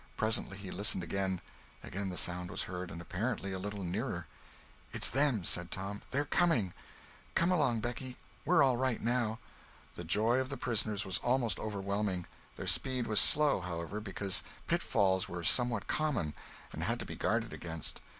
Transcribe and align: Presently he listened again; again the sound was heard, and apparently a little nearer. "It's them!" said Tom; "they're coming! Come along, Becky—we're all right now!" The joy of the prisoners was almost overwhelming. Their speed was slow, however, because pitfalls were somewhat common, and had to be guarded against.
Presently 0.17 0.57
he 0.57 0.71
listened 0.71 1.03
again; 1.03 1.41
again 1.83 2.09
the 2.09 2.17
sound 2.17 2.49
was 2.49 2.63
heard, 2.63 2.89
and 2.89 2.99
apparently 2.99 3.53
a 3.53 3.59
little 3.59 3.83
nearer. 3.83 4.25
"It's 4.93 5.11
them!" 5.11 5.45
said 5.45 5.69
Tom; 5.69 6.01
"they're 6.09 6.25
coming! 6.25 6.73
Come 7.35 7.51
along, 7.51 7.81
Becky—we're 7.81 8.63
all 8.63 8.77
right 8.77 8.99
now!" 8.99 9.37
The 9.95 10.03
joy 10.03 10.39
of 10.39 10.49
the 10.49 10.57
prisoners 10.57 11.05
was 11.05 11.19
almost 11.19 11.59
overwhelming. 11.59 12.25
Their 12.55 12.65
speed 12.65 13.05
was 13.05 13.19
slow, 13.19 13.59
however, 13.61 13.99
because 13.99 14.41
pitfalls 14.65 15.29
were 15.29 15.43
somewhat 15.43 15.85
common, 15.85 16.33
and 16.73 16.81
had 16.85 16.97
to 16.97 17.05
be 17.05 17.15
guarded 17.15 17.53
against. 17.53 18.01